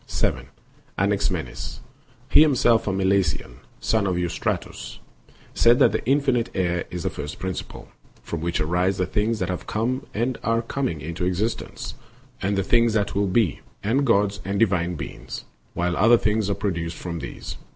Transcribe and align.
560. 0.07 0.49
Anaximenes, 0.97 1.79
himself 2.27 2.87
a 2.87 2.91
Milesian, 2.91 3.57
son 3.79 4.07
of 4.07 4.15
Eurystratos, 4.15 4.97
said 5.53 5.77
that 5.77 6.01
infinite 6.07 6.49
air 6.55 6.85
is 6.89 7.03
the 7.03 7.09
first 7.11 7.37
principle," 7.37 7.87
from 8.23 8.41
which 8.41 8.59
arise 8.59 8.97
the 8.97 9.05
things 9.05 9.37
that 9.37 9.49
have 9.49 9.67
come 9.67 10.07
and 10.11 10.39
are 10.43 10.63
coming 10.63 11.01
into 11.01 11.23
existence, 11.25 11.93
and 12.41 12.57
the 12.57 12.63
things 12.63 12.93
that 12.93 13.13
will 13.13 13.27
be, 13.27 13.59
and 13.83 14.03
gods 14.03 14.39
and 14.43 14.59
divine 14.59 14.95
beings, 14.95 15.45
while 15.75 15.95
other 15.95 16.17
things 16.17 16.49
are 16.49 16.55
pro 16.55 16.71
duced 16.71 16.97
from 16.97 17.19
these. 17.19 17.57